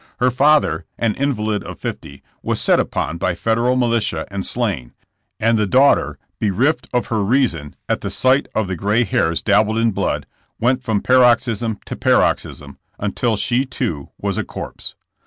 Her 0.19 0.31
father, 0.31 0.85
an 0.97 1.13
invalid 1.13 1.63
of 1.63 1.77
fifty, 1.77 2.23
was 2.41 2.59
set 2.59 2.79
upon 2.79 3.19
by 3.19 3.35
Federal 3.35 3.75
militia 3.75 4.25
and 4.31 4.43
slain, 4.43 4.93
and 5.39 5.59
the 5.59 5.67
daughter, 5.67 6.17
bereft 6.39 6.87
of 6.91 7.05
her 7.09 7.23
reason 7.23 7.75
at 7.87 8.01
the 8.01 8.09
sight 8.09 8.47
of 8.55 8.67
the 8.67 8.75
gray 8.75 9.03
hairs 9.03 9.43
dabbled 9.43 9.77
in 9.77 9.91
blood, 9.91 10.25
went 10.59 10.81
from 10.81 11.03
paroxysm 11.03 11.77
to 11.85 11.95
paroxysm, 11.95 12.79
until 12.97 13.37
she 13.37 13.63
too 13.63 14.09
was 14.17 14.39
a 14.39 14.43
corpse. 14.43 14.95